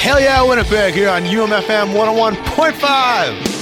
Hell 0.00 0.18
Yeah 0.18 0.42
Winnipeg 0.42 0.94
here 0.94 1.10
on 1.10 1.24
UMFM 1.24 1.92
101.5. 1.92 3.60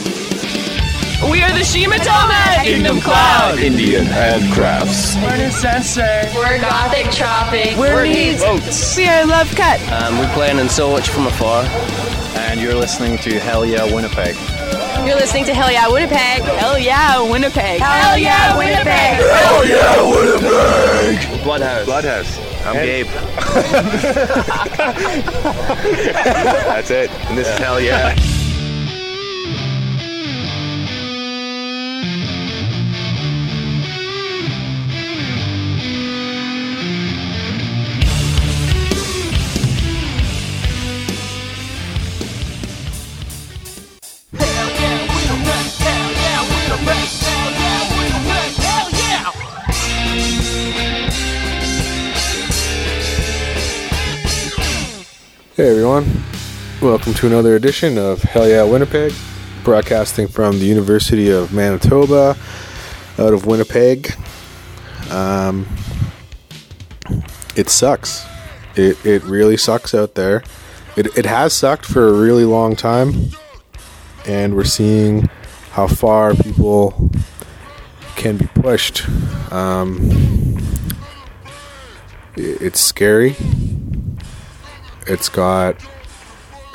We 1.28 1.42
are 1.42 1.50
the 1.50 1.64
Shimatoma 1.64 2.62
Kingdom 2.62 3.00
Cloud. 3.00 3.58
Indian 3.58 4.04
handcrafts. 4.04 5.20
Learning 5.20 5.50
Sensei. 5.50 6.30
We're 6.36 6.60
Gothic 6.60 7.10
Tropic. 7.10 7.76
We're 7.76 8.04
Needs. 8.04 8.40
Boats. 8.40 8.96
We 8.96 9.08
are 9.08 9.26
Love 9.26 9.52
Cut. 9.56 9.80
Um, 9.90 10.16
we're 10.18 10.32
playing 10.32 10.58
in 10.60 10.68
so 10.68 10.92
much 10.92 11.08
from 11.08 11.26
afar. 11.26 11.64
And 12.36 12.60
you're 12.60 12.76
listening 12.76 13.18
to 13.18 13.40
Hell 13.40 13.66
Yeah 13.66 13.92
Winnipeg. 13.92 14.36
You're 15.04 15.16
listening 15.16 15.44
to 15.46 15.54
Hell 15.54 15.72
Yeah 15.72 15.88
Winnipeg. 15.88 16.42
Hell 16.42 16.78
yeah, 16.78 17.20
Winnipeg. 17.20 17.80
Hell 17.80 18.16
Yeah 18.16 18.56
Winnipeg. 18.56 18.86
Hell 18.86 19.66
yeah, 19.66 20.00
Winnipeg! 20.08 21.18
Bloodhouse. 21.42 21.84
Bloodhouse. 21.84 22.38
I'm 22.64 22.74
Gabe. 22.74 23.06
That's 26.66 26.90
it. 26.90 27.10
And 27.10 27.38
this 27.38 27.48
is 27.48 27.58
Hell 27.58 27.80
Yeah. 27.80 28.14
Hey 55.58 55.70
everyone, 55.70 56.22
welcome 56.80 57.14
to 57.14 57.26
another 57.26 57.56
edition 57.56 57.98
of 57.98 58.22
Hell 58.22 58.48
Yeah 58.48 58.62
Winnipeg, 58.62 59.12
broadcasting 59.64 60.28
from 60.28 60.60
the 60.60 60.64
University 60.64 61.30
of 61.30 61.52
Manitoba 61.52 62.36
out 63.18 63.34
of 63.34 63.44
Winnipeg. 63.44 64.14
Um, 65.10 65.66
it 67.56 67.70
sucks. 67.70 68.24
It, 68.76 69.04
it 69.04 69.24
really 69.24 69.56
sucks 69.56 69.96
out 69.96 70.14
there. 70.14 70.44
It, 70.96 71.18
it 71.18 71.26
has 71.26 71.54
sucked 71.54 71.86
for 71.86 72.06
a 72.06 72.12
really 72.12 72.44
long 72.44 72.76
time, 72.76 73.30
and 74.28 74.54
we're 74.54 74.62
seeing 74.62 75.28
how 75.72 75.88
far 75.88 76.34
people 76.34 77.10
can 78.14 78.36
be 78.36 78.46
pushed. 78.46 79.08
Um, 79.52 80.08
it- 82.36 82.62
it's 82.62 82.78
scary 82.80 83.34
it's 85.08 85.28
got 85.28 85.76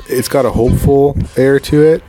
it's 0.10 0.28
got 0.28 0.46
a 0.46 0.52
hopeful 0.52 1.18
air 1.38 1.60
to 1.60 1.82
it 1.82 2.04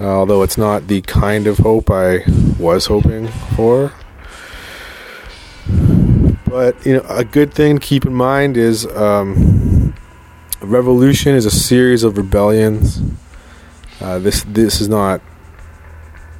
although 0.00 0.42
it's 0.42 0.58
not 0.58 0.88
the 0.88 1.00
kind 1.02 1.46
of 1.46 1.58
hope 1.58 1.90
i 1.90 2.22
was 2.58 2.86
hoping 2.86 3.28
for. 3.54 3.92
But 6.46 6.84
you 6.86 6.94
know 6.94 7.06
a 7.08 7.24
good 7.24 7.52
thing 7.52 7.78
to 7.78 7.84
keep 7.84 8.04
in 8.04 8.14
mind 8.14 8.56
is 8.56 8.86
um, 8.86 9.94
revolution 10.60 11.34
is 11.34 11.44
a 11.44 11.50
series 11.50 12.02
of 12.02 12.16
rebellions. 12.16 13.00
Uh, 14.00 14.18
this 14.18 14.44
this 14.44 14.80
is 14.80 14.88
not 14.88 15.20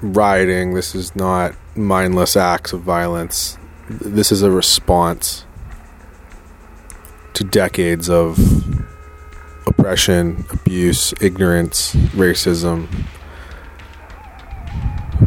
rioting. 0.00 0.74
This 0.74 0.94
is 0.94 1.14
not 1.16 1.54
mindless 1.74 2.36
acts 2.36 2.72
of 2.72 2.80
violence. 2.80 3.58
This 3.88 4.32
is 4.32 4.42
a 4.42 4.50
response 4.50 5.44
to 7.34 7.44
decades 7.44 8.08
of 8.08 8.38
oppression, 9.66 10.44
abuse, 10.50 11.12
ignorance, 11.20 11.94
racism. 12.14 12.88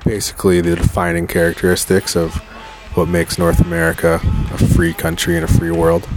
Basically, 0.05 0.61
the 0.61 0.75
defining 0.75 1.27
characteristics 1.27 2.15
of 2.15 2.35
what 2.95 3.07
makes 3.07 3.37
North 3.37 3.59
America 3.61 4.19
a 4.51 4.57
free 4.57 4.93
country 4.93 5.35
and 5.35 5.45
a 5.45 5.47
free 5.47 5.71
world. 5.71 6.07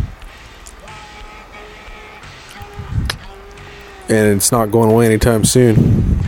And 4.09 4.37
it's 4.37 4.53
not 4.53 4.71
going 4.71 4.91
away 4.91 5.06
anytime 5.06 5.44
soon. 5.44 6.19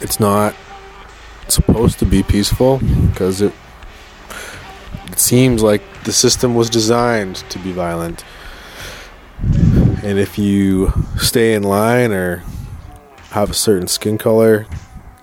It's 0.00 0.20
not 0.20 0.54
supposed 1.48 1.98
to 2.00 2.04
be 2.04 2.22
peaceful 2.22 2.78
because 3.08 3.40
it, 3.40 3.52
it 5.10 5.18
seems 5.18 5.62
like 5.62 5.82
the 6.04 6.12
system 6.12 6.54
was 6.54 6.68
designed 6.70 7.36
to 7.50 7.58
be 7.58 7.72
violent. 7.72 8.24
And 10.02 10.18
if 10.18 10.38
you 10.38 10.92
stay 11.18 11.54
in 11.54 11.62
line 11.62 12.12
or 12.12 12.44
have 13.30 13.50
a 13.50 13.54
certain 13.54 13.88
skin 13.88 14.18
color, 14.18 14.66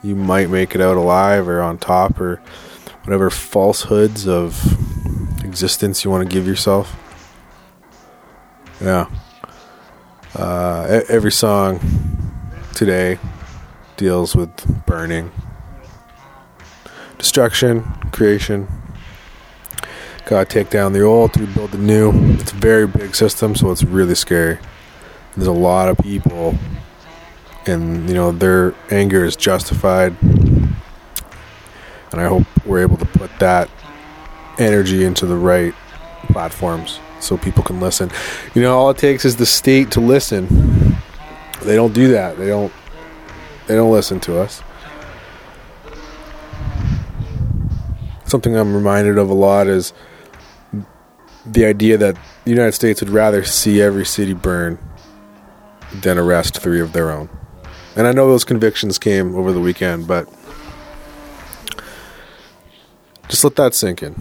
you 0.04 0.16
might 0.16 0.50
make 0.50 0.76
it 0.76 0.82
out 0.82 0.98
alive 0.98 1.48
or 1.48 1.62
on 1.62 1.78
top 1.78 2.20
or 2.20 2.42
whatever 3.04 3.30
falsehoods 3.30 4.28
of 4.28 4.62
existence 5.44 6.04
you 6.04 6.12
want 6.12 6.28
to 6.28 6.34
give 6.34 6.48
yourself. 6.48 6.96
Yeah. 8.82 9.10
Uh, 10.36 11.02
every 11.08 11.32
song 11.32 11.80
today 12.74 13.20
deals 13.98 14.36
with 14.36 14.86
burning, 14.86 15.32
destruction, 17.18 17.84
creation, 18.12 18.68
gotta 20.26 20.46
take 20.46 20.70
down 20.70 20.94
the 20.94 21.02
old 21.02 21.34
to 21.34 21.42
rebuild 21.42 21.72
the 21.72 21.78
new. 21.78 22.12
It's 22.36 22.52
a 22.52 22.56
very 22.56 22.88
big 22.88 23.16
system, 23.16 23.56
so 23.56 23.72
it's 23.72 23.84
really 23.84 24.16
scary. 24.16 24.58
There's 25.36 25.48
a 25.48 25.52
lot 25.52 25.90
of 25.90 25.98
people, 25.98 26.58
and 27.66 28.08
you 28.08 28.16
know 28.16 28.32
their 28.32 28.74
anger 28.90 29.26
is 29.26 29.36
justified. 29.36 30.16
And 30.22 32.22
I 32.22 32.28
hope 32.28 32.46
we're 32.66 32.82
able 32.82 32.98
to 32.98 33.06
put 33.06 33.32
that 33.40 33.70
energy 34.60 35.04
into 35.04 35.26
the 35.26 35.36
right 35.36 35.74
platforms 36.28 37.00
so 37.20 37.38
people 37.38 37.64
can 37.64 37.80
listen. 37.80 38.12
You 38.54 38.62
know, 38.62 38.78
all 38.78 38.90
it 38.92 38.98
takes 38.98 39.26
is 39.26 39.38
the 39.38 39.46
state 39.46 39.92
to 39.92 40.00
listen. 40.00 40.98
They 41.64 41.76
don't 41.76 41.94
do 41.94 42.10
that. 42.10 42.38
They 42.38 42.48
don't. 42.48 42.72
They 43.68 43.76
don't 43.76 43.92
listen 43.92 44.20
to 44.22 44.40
us. 44.40 44.62
Something 48.26 48.58
I'm 48.58 48.76
reminded 48.76 49.18
of 49.18 49.30
a 49.30 49.34
lot 49.34 49.68
is 49.68 49.94
the 51.46 51.66
idea 51.66 51.98
that 51.98 52.18
the 52.46 52.50
United 52.50 52.72
States 52.72 53.02
would 53.02 53.10
rather 53.10 53.44
see 53.44 53.82
every 53.82 54.06
city 54.06 54.34
burn 54.34 54.78
than 55.94 56.18
arrest 56.18 56.60
three 56.60 56.80
of 56.80 56.94
their 56.94 57.12
own. 57.12 57.30
And 57.96 58.08
I 58.08 58.12
know 58.12 58.28
those 58.28 58.46
convictions 58.46 58.98
came 58.98 59.36
over 59.36 59.52
the 59.52 59.60
weekend, 59.60 60.08
but 60.08 60.28
just 63.28 63.44
let 63.44 63.56
that 63.58 63.76
sink 63.76 64.02
in. 64.02 64.16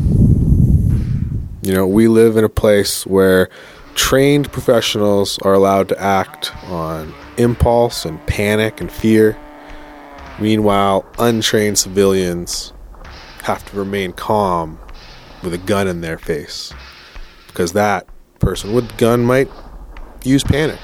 You 1.63 1.73
know, 1.73 1.87
we 1.87 2.09
live 2.09 2.37
in 2.37 2.45
a 2.45 2.49
place 2.49 3.07
where 3.07 3.49
trained 3.95 4.51
professionals 4.53 5.39
are 5.39 5.53
allowed 5.53 5.89
to 5.91 6.01
act 6.01 6.53
on 6.67 7.15
impulse 7.37 8.05
and 8.05 8.25
panic 8.27 8.81
and 8.81 8.91
fear. 8.91 9.39
Meanwhile, 10.41 11.07
untrained 11.19 11.79
civilians 11.79 12.73
have 13.45 13.65
to 13.71 13.77
remain 13.77 14.13
calm 14.13 14.79
with 15.43 15.55
a 15.55 15.59
gun 15.59 15.87
in 15.87 16.01
their 16.01 16.19
face 16.19 16.73
because 17.53 17.73
that 17.73 18.07
person 18.39 18.73
with 18.73 18.97
gun 18.97 19.23
might 19.23 19.49
use 20.25 20.43
panic 20.43 20.81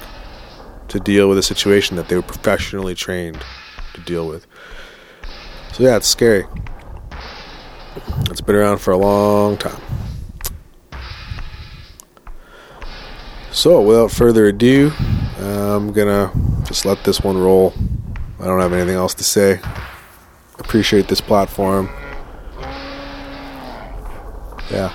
to 0.89 1.01
deal 1.01 1.29
with 1.29 1.39
a 1.39 1.43
situation 1.43 1.97
that 1.97 2.09
they 2.09 2.17
were 2.17 2.23
professionally 2.23 2.95
trained 2.95 3.39
to 3.95 4.01
deal 4.03 4.29
with. 4.29 4.47
So 5.73 5.83
yeah, 5.85 5.97
it's 5.97 6.07
scary. 6.07 6.45
It's 8.31 8.41
been 8.41 8.57
around 8.57 8.79
for 8.79 8.93
a 8.93 8.97
long 8.97 9.57
time. 9.57 9.81
So 13.51 13.81
without 13.81 14.11
further 14.11 14.47
ado, 14.47 14.93
I'm 15.39 15.93
gonna 15.93 16.31
just 16.65 16.85
let 16.85 17.03
this 17.05 17.21
one 17.21 17.39
roll. 17.39 17.73
I 18.41 18.45
don't 18.45 18.61
have 18.61 18.73
anything 18.73 18.95
else 18.95 19.15
to 19.15 19.25
say. 19.25 19.61
Appreciate 20.59 21.09
this 21.09 21.21
platform. 21.21 21.91
Yeah. 24.71 24.93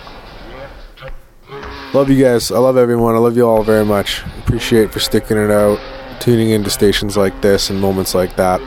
Love 1.94 2.10
you 2.10 2.24
guys. 2.24 2.52
I 2.52 2.58
love 2.58 2.76
everyone. 2.76 3.14
I 3.14 3.20
love 3.20 3.38
you 3.38 3.48
all 3.48 3.62
very 3.62 3.86
much. 3.86 4.24
Appreciate 4.40 4.92
for 4.92 5.00
sticking 5.00 5.38
it 5.38 5.52
out, 5.52 5.80
tuning 6.20 6.50
into 6.50 6.72
stations 6.72 7.16
like 7.16 7.40
this 7.44 7.70
and 7.70 7.80
moments 7.80 8.16
like 8.16 8.36
that. 8.36 8.60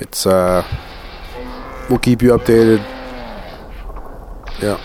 It's 0.00 0.26
uh 0.26 0.62
we'll 1.88 1.98
keep 1.98 2.20
you 2.20 2.30
updated. 2.30 2.80
Yeah. 4.60 4.78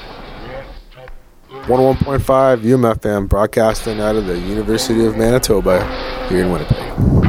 101.5 1.68 2.62
UMFM 2.62 3.28
broadcasting 3.28 4.00
out 4.00 4.16
of 4.16 4.26
the 4.26 4.40
University 4.40 5.06
of 5.06 5.18
Manitoba 5.18 5.86
here 6.30 6.46
in 6.46 6.52
Winnipeg. 6.52 7.29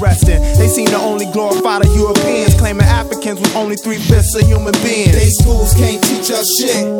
interesting. 0.00 0.40
They 0.58 0.68
seem 0.68 0.86
to 0.88 0.96
only 0.96 1.26
glorify 1.26 1.78
the 1.80 1.88
Europeans, 1.88 2.54
claiming 2.58 2.86
Africans 2.86 3.40
were 3.40 3.58
only 3.58 3.76
three 3.76 3.98
fifths 3.98 4.34
of 4.34 4.46
human 4.46 4.72
beings. 4.82 5.12
They 5.12 5.28
schools 5.28 5.74
can't 5.74 6.02
teach 6.02 6.30
us 6.30 6.48
shit. 6.60 6.99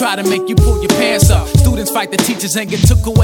try 0.00 0.16
to 0.16 0.24
make 0.30 0.48
you 0.48 0.56
pull 0.56 0.80
your 0.80 0.88
pants 0.96 1.28
up. 1.28 1.46
Students 1.58 1.90
fight 1.90 2.10
the 2.10 2.16
teachers 2.16 2.56
and 2.56 2.70
get 2.70 2.80
took 2.88 3.04
away 3.04 3.19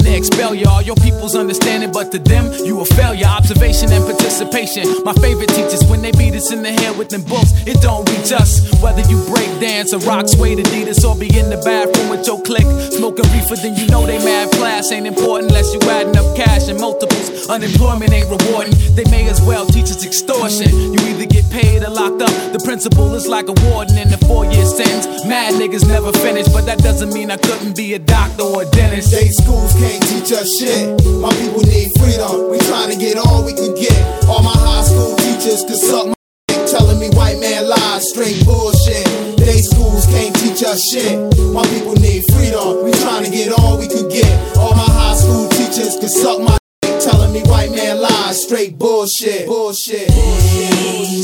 they 0.00 0.16
expel 0.16 0.54
y'all. 0.54 0.82
Your 0.82 0.96
people's 0.96 1.34
understanding, 1.34 1.92
but 1.92 2.12
to 2.12 2.18
them, 2.18 2.52
you 2.64 2.80
a 2.80 2.84
failure. 2.84 3.26
Observation 3.26 3.92
and 3.92 4.04
participation. 4.04 4.84
My 5.04 5.12
favorite 5.14 5.50
teachers, 5.50 5.84
when 5.88 6.02
they 6.02 6.12
beat 6.12 6.34
us 6.34 6.52
in 6.52 6.62
the 6.62 6.72
head 6.72 6.96
with 6.96 7.08
them 7.08 7.22
books, 7.22 7.52
it 7.66 7.80
don't 7.80 8.08
reach 8.10 8.32
us. 8.32 8.64
Whether 8.82 9.02
you 9.10 9.18
break 9.26 9.48
dance 9.60 9.92
or 9.92 9.98
rock, 10.00 10.28
suede 10.28 10.58
Adidas, 10.58 11.04
or 11.04 11.16
be 11.16 11.26
in 11.38 11.50
the 11.50 11.60
bathroom 11.64 12.08
with 12.10 12.26
your 12.26 12.40
clique, 12.42 12.68
smoking 12.92 13.24
reefer, 13.32 13.56
then 13.56 13.76
you 13.76 13.86
know 13.88 14.06
they 14.06 14.18
mad 14.24 14.50
class 14.52 14.92
ain't 14.92 15.06
important 15.06 15.50
unless 15.50 15.72
you 15.74 15.80
add 15.90 16.16
up 16.16 16.36
cash 16.36 16.68
and 16.68 16.78
multiples. 16.80 17.48
Unemployment 17.48 18.12
ain't 18.12 18.28
rewarding. 18.28 18.74
They 18.94 19.04
may 19.10 19.28
as 19.28 19.40
well 19.42 19.66
teach 19.66 19.90
us 19.90 20.04
extortion. 20.04 20.70
You 20.70 21.00
either 21.10 21.26
get 21.26 21.48
paid 21.50 21.82
or 21.82 21.90
locked 21.90 22.22
up. 22.22 22.34
The 22.52 22.60
principal 22.64 23.14
is 23.14 23.26
like 23.26 23.48
a 23.48 23.56
warden 23.70 23.98
in 23.98 24.10
the 24.10 24.18
four-year 24.26 24.66
sentence. 24.66 25.24
Mad 25.26 25.54
niggas 25.54 25.86
never 25.88 26.12
finish, 26.12 26.48
but 26.48 26.66
that 26.66 26.78
doesn't 26.78 27.12
mean 27.12 27.30
I 27.30 27.36
couldn't 27.36 27.76
be 27.76 27.94
a 27.94 27.98
doctor 27.98 28.42
or 28.42 28.62
a 28.62 28.66
dentist. 28.70 29.10
Day 29.10 29.28
schools 29.28 29.72
can't 29.86 30.02
teach 30.02 30.32
us 30.32 30.48
shit. 30.58 30.98
My 31.22 31.30
people 31.38 31.62
need 31.62 31.90
freedom. 31.98 32.50
We 32.50 32.58
trying 32.66 32.90
to 32.90 32.98
get 32.98 33.16
all 33.18 33.44
we 33.44 33.52
can 33.54 33.74
get. 33.74 33.94
All 34.26 34.42
my 34.42 34.54
high 34.54 34.82
school 34.82 35.14
teachers 35.16 35.62
could 35.62 35.78
suck 35.78 36.06
my 36.06 36.14
dick, 36.48 36.66
telling 36.66 36.98
me 36.98 37.08
white 37.10 37.38
man 37.38 37.68
lies, 37.68 38.10
straight 38.10 38.44
bullshit. 38.44 39.06
Day 39.38 39.60
schools 39.62 40.06
can't 40.06 40.34
teach 40.36 40.62
us 40.64 40.82
shit. 40.90 41.14
My 41.54 41.62
people 41.70 41.94
need 41.94 42.24
freedom. 42.34 42.82
We 42.84 42.90
trying 42.92 43.24
to 43.24 43.30
get 43.30 43.52
all 43.58 43.78
we 43.78 43.86
could 43.86 44.10
get. 44.10 44.32
All 44.58 44.74
my 44.74 44.88
high 44.90 45.14
school 45.14 45.48
teachers 45.50 45.96
could 46.00 46.10
suck 46.10 46.40
my 46.42 46.58
dick, 46.82 47.00
telling 47.00 47.32
me 47.32 47.42
white 47.46 47.70
man 47.70 48.00
lies, 48.02 48.42
straight 48.42 48.78
bullshit. 48.78 49.46
Bullshit. 49.46 50.10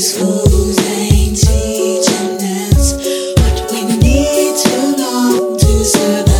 Schools 0.03 0.77
ain't 0.79 1.37
teaching 1.37 2.39
us 2.75 2.93
what 3.39 3.71
we 3.71 3.97
need 3.97 4.55
to 4.55 4.97
know 4.97 5.57
to 5.59 5.85
survive. 5.85 6.32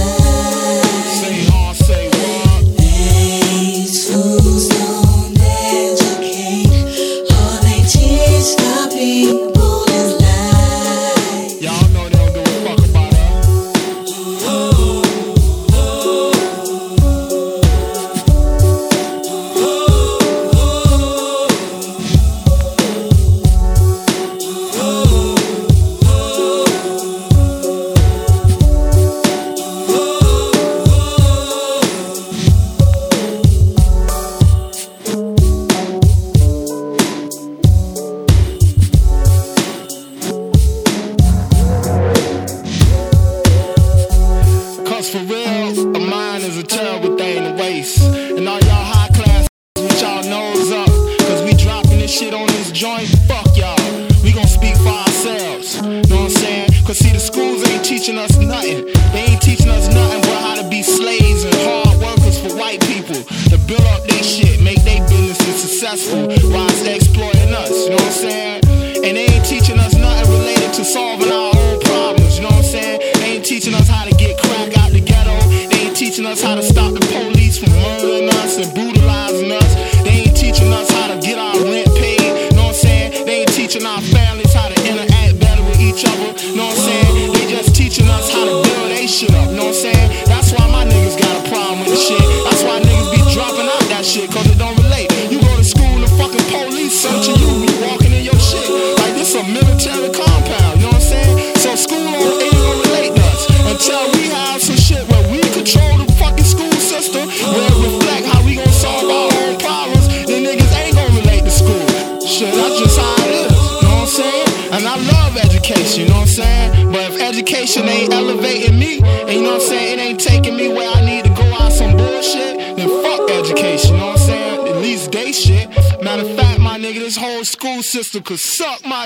shit 117.73 117.85
ain't 117.85 118.13
elevating 118.13 118.77
me. 118.77 119.01
And 119.01 119.31
you 119.31 119.41
know 119.41 119.53
what 119.53 119.61
I'm 119.61 119.67
saying? 119.67 119.99
It 119.99 120.01
ain't 120.01 120.19
taking 120.19 120.55
me 120.55 120.69
where 120.69 120.89
I 120.89 121.03
need 121.03 121.23
to 121.25 121.29
go 121.31 121.43
out 121.55 121.71
some 121.71 121.97
bullshit. 121.97 122.77
Then 122.77 122.89
fuck 123.01 123.29
education, 123.31 123.95
you 123.95 124.01
know 124.01 124.07
what 124.07 124.19
I'm 124.19 124.27
saying? 124.27 124.67
At 124.67 124.77
least 124.77 125.11
they 125.11 125.31
shit. 125.31 125.69
Matter 126.03 126.23
of 126.23 126.35
fact, 126.35 126.59
my 126.59 126.77
nigga, 126.77 126.99
this 126.99 127.17
whole 127.17 127.43
school 127.43 127.81
system 127.81 128.21
could 128.21 128.39
suck 128.39 128.85
my. 128.85 129.05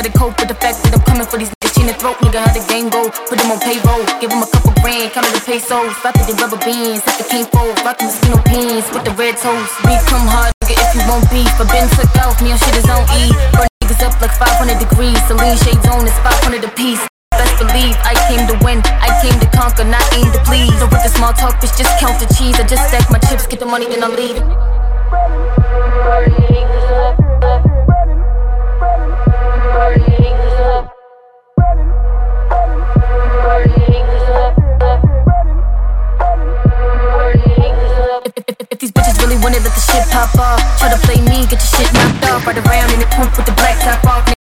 Gotta 0.00 0.16
cope 0.16 0.32
with 0.40 0.48
the 0.48 0.56
fact 0.56 0.80
that 0.80 0.96
I'm 0.96 1.04
coming 1.04 1.28
for 1.28 1.36
these 1.36 1.52
niggas. 1.60 1.76
Chain 1.76 1.84
the 1.84 1.92
throat, 2.00 2.16
nigga, 2.24 2.40
how 2.40 2.48
the 2.56 2.64
game 2.72 2.88
go. 2.88 3.12
Put 3.28 3.36
them 3.36 3.52
on 3.52 3.60
payroll, 3.60 4.00
give 4.16 4.32
them 4.32 4.40
a 4.40 4.48
couple 4.48 4.72
grand, 4.80 5.12
count 5.12 5.28
the 5.28 5.44
pesos. 5.44 5.92
Rock 6.00 6.16
the 6.16 6.32
rubber 6.40 6.56
bands, 6.56 7.04
if 7.04 7.20
the 7.20 7.26
cane 7.28 7.44
fold. 7.52 7.76
Rock 7.84 8.00
the 8.00 8.08
mosquito 8.08 8.40
pins 8.48 8.88
with 8.96 9.04
the 9.04 9.12
red 9.20 9.36
toes. 9.36 9.68
Become 9.84 10.24
hard, 10.24 10.56
nigga, 10.64 10.80
if 10.80 10.96
you 10.96 11.04
won't 11.04 11.28
be. 11.28 11.44
But 11.60 11.68
Ben 11.68 11.84
took 11.92 12.08
off, 12.24 12.40
me 12.40 12.48
on 12.48 12.56
shit 12.64 12.80
is 12.80 12.88
on 12.88 13.04
E. 13.12 13.28
Burn 13.52 13.68
niggas 13.84 14.00
up 14.00 14.16
like 14.24 14.32
500 14.40 14.80
degrees. 14.80 15.20
Celine 15.28 15.60
shades 15.60 15.84
on, 15.92 16.08
it's 16.08 16.16
500 16.24 16.64
a 16.64 16.72
piece. 16.72 17.04
Best 17.36 17.60
believe 17.60 17.92
I 18.00 18.16
came 18.24 18.48
to 18.48 18.56
win, 18.64 18.80
I 19.04 19.12
came 19.20 19.36
to 19.36 19.48
conquer, 19.52 19.84
not 19.84 20.00
aim 20.16 20.32
to 20.32 20.40
please. 20.48 20.72
So 20.80 20.88
with 20.88 21.04
the 21.04 21.12
small 21.12 21.36
talk, 21.36 21.60
bitch, 21.60 21.76
just 21.76 21.92
count 22.00 22.16
the 22.16 22.28
cheese. 22.32 22.56
I 22.56 22.64
just 22.64 22.88
stack 22.88 23.04
my 23.12 23.20
chips, 23.28 23.44
get 23.44 23.60
the 23.60 23.68
money, 23.68 23.84
then 23.84 24.00
I 24.00 24.08
leave. 24.08 24.40
Wanted, 39.50 39.64
let 39.64 39.74
the 39.74 39.80
shit 39.80 40.06
pop 40.10 40.34
off. 40.38 40.60
Try 40.78 40.90
to 40.90 40.98
play 41.06 41.20
me, 41.22 41.46
get 41.46 41.58
your 41.58 41.60
shit 41.60 41.92
knocked 41.92 42.24
off. 42.30 42.46
Right 42.46 42.58
around 42.58 42.92
in 42.92 43.00
the 43.00 43.06
poop 43.06 43.36
with 43.36 43.46
the 43.46 43.52
black 43.52 43.78
top 43.80 44.04
off. 44.04 44.39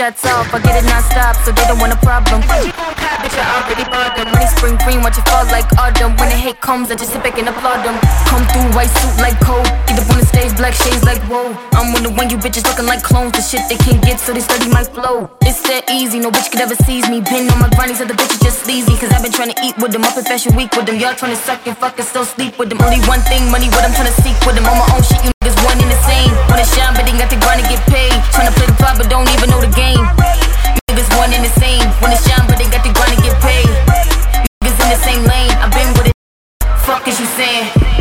The 0.00 0.06
shots 0.06 0.24
off. 0.24 0.48
I 0.54 0.58
get 0.60 0.80
it 0.80 0.86
non-stop, 0.88 1.36
so 1.44 1.52
they 1.52 1.64
don't 1.68 1.78
want 1.78 1.92
a 1.92 2.00
problem. 2.00 2.40
Bitch, 2.42 3.36
I 3.36 3.44
already 3.60 3.84
bought 3.84 4.16
them. 4.16 4.32
Money 4.32 4.48
spring 4.48 4.76
green, 4.84 5.00
watch 5.04 5.18
it 5.18 5.28
fall 5.28 5.44
like 5.52 5.68
autumn. 5.76 6.16
When 6.16 6.28
the 6.32 6.38
hate 6.40 6.60
comes, 6.60 6.90
I 6.90 6.94
just 6.94 7.12
sit 7.12 7.22
back 7.22 7.36
and 7.36 7.48
applaud 7.48 7.84
them. 7.84 7.96
Come 8.28 8.44
through, 8.48 8.72
white 8.72 8.92
suit 9.00 9.16
like 9.20 9.36
cold. 9.44 9.68
Get 9.84 10.00
up 10.00 10.08
on 10.08 10.18
the 10.18 10.26
stage, 10.26 10.56
black 10.56 10.72
shades 10.72 11.04
like 11.04 11.20
whoa. 11.28 11.52
I'm 11.76 11.92
one 11.92 12.04
of 12.06 12.16
when 12.16 12.30
you 12.30 12.38
bitches 12.38 12.64
looking 12.64 12.86
like 12.86 13.02
clones. 13.02 13.32
The 13.36 13.42
shit 13.44 13.68
they 13.68 13.76
can't 13.76 14.00
get, 14.00 14.20
so 14.20 14.32
they 14.32 14.40
study 14.40 14.68
my 14.72 14.84
flow. 14.84 15.28
It's 15.44 15.60
that 15.68 15.90
easy, 15.90 16.18
no 16.18 16.30
bitch 16.30 16.50
could 16.50 16.60
ever 16.60 16.76
seize 16.88 17.08
me. 17.08 17.20
Been 17.20 17.50
on 17.52 17.60
my 17.60 17.68
grind, 17.76 17.90
these 17.92 18.00
other 18.00 18.16
bitches 18.16 18.40
just 18.40 18.64
sleazy. 18.64 18.96
Cause 18.96 19.12
I've 19.12 19.22
been 19.22 19.32
trying 19.32 19.52
to 19.52 19.58
eat 19.60 19.76
with 19.76 19.92
them, 19.92 20.04
up 20.04 20.16
in 20.16 20.24
fashion 20.24 20.56
week 20.56 20.72
with 20.76 20.86
them. 20.86 20.96
Y'all 20.96 21.14
trying 21.14 21.36
to 21.36 21.40
suck 21.40 21.66
and 21.66 21.76
fuck 21.76 21.98
and 22.00 22.06
still 22.08 22.24
sleep 22.24 22.58
with 22.58 22.70
them. 22.70 22.80
Only 22.80 23.00
one 23.04 23.20
thing, 23.28 23.50
money, 23.50 23.68
what 23.76 23.84
I'm 23.84 23.92
trying 23.92 24.08
to 24.08 24.16
seek 24.24 24.38
with 24.48 24.56
them. 24.56 24.64
On 24.64 24.76
my 24.80 24.88
own 24.96 25.02
shit, 25.04 25.20
you 25.24 25.39
one 25.64 25.78
and 25.80 25.90
the 25.90 26.00
same. 26.06 26.32
Wanna 26.48 26.64
shine, 26.64 26.94
but 26.94 27.04
they 27.04 27.12
got 27.12 27.30
to 27.30 27.38
grind 27.40 27.60
and 27.60 27.68
get 27.68 27.82
paid. 27.88 28.14
Trying 28.32 28.48
to 28.48 28.54
play 28.56 28.66
the 28.66 28.76
plot, 28.78 28.96
but 28.96 29.08
don't 29.08 29.28
even 29.34 29.50
know 29.50 29.60
the 29.60 29.72
game. 29.72 30.04
Niggas 30.88 31.10
one 31.16 31.32
and 31.32 31.44
the 31.44 31.54
same. 31.60 31.84
Wanna 32.00 32.16
shine, 32.16 32.46
but 32.48 32.56
they 32.58 32.68
got 32.68 32.84
to 32.84 32.92
grind 32.92 33.14
and 33.16 33.22
get 33.22 33.36
paid. 33.40 33.68
Niggas 34.62 34.78
in 34.80 34.88
the 34.88 35.00
same 35.04 35.22
lane. 35.24 35.52
I've 35.60 35.72
been 35.72 35.90
with 35.98 36.08
it. 36.08 36.16
Fuck 36.86 37.08
is 37.08 37.20
you 37.20 37.26
saying? 37.36 37.99